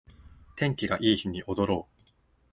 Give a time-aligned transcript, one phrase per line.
[0.55, 2.01] 天気がいい日に踊ろう